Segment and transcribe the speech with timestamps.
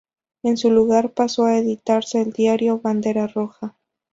[0.41, 3.77] En su lugar pasó a editarse el diario "Bandera Roja".